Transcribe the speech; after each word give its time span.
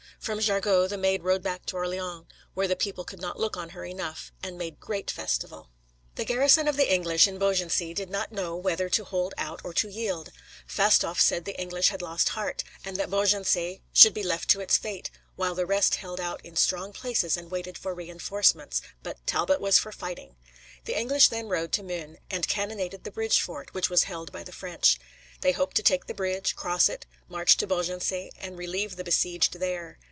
From 0.19 0.39
Jargeau 0.39 0.87
the 0.87 0.99
Maid 0.99 1.23
rode 1.23 1.41
back 1.41 1.65
to 1.65 1.77
Orleans, 1.77 2.25
where 2.53 2.67
the 2.67 2.75
people 2.75 3.03
could 3.03 3.19
not 3.19 3.39
look 3.39 3.57
on 3.57 3.69
her 3.69 3.83
enough, 3.85 4.31
and 4.43 4.55
made 4.55 4.79
great 4.79 5.09
festival. 5.09 5.71
The 6.13 6.25
garrison 6.25 6.67
of 6.67 6.77
the 6.77 6.93
English 6.93 7.27
in 7.27 7.39
Beaugency 7.39 7.91
did 7.95 8.07
not 8.11 8.31
know 8.31 8.55
whether 8.55 8.87
to 8.87 9.03
hold 9.03 9.33
out 9.35 9.61
or 9.63 9.73
to 9.73 9.89
yield. 9.89 10.31
Fastolf 10.67 11.19
said 11.19 11.45
that 11.45 11.53
the 11.53 11.59
English 11.59 11.87
had 11.87 12.03
lost 12.03 12.29
heart, 12.29 12.63
and 12.85 12.97
that 12.97 13.09
Beaugency 13.09 13.81
should 13.93 14.13
be 14.13 14.21
left 14.21 14.47
to 14.51 14.59
its 14.61 14.77
fate, 14.77 15.09
while 15.37 15.55
the 15.55 15.65
rest 15.65 15.95
held 15.95 16.19
out 16.19 16.39
in 16.45 16.55
strong 16.55 16.93
places 16.93 17.35
and 17.35 17.49
waited 17.49 17.75
for 17.75 17.95
re 17.95 18.07
enforcements, 18.07 18.79
but 19.01 19.25
Talbot 19.25 19.59
was 19.59 19.79
for 19.79 19.91
fighting. 19.91 20.35
The 20.85 20.95
English 20.99 21.29
then 21.29 21.47
rode 21.47 21.71
to 21.71 21.81
Meun, 21.83 22.17
and 22.29 22.47
cannonaded 22.47 23.05
the 23.05 23.11
bridge 23.11 23.41
fort, 23.41 23.73
which 23.73 23.89
was 23.89 24.03
held 24.03 24.31
by 24.31 24.43
the 24.43 24.51
French. 24.51 24.99
They 25.39 25.51
hoped 25.53 25.75
to 25.77 25.81
take 25.83 26.05
the 26.05 26.13
bridge, 26.13 26.55
cross 26.55 26.89
it, 26.89 27.07
march 27.27 27.57
to 27.57 27.65
Beaugency, 27.65 28.29
and 28.37 28.55
relieve 28.55 28.97
the 28.97 29.03
besieged 29.03 29.53
there. 29.59 29.97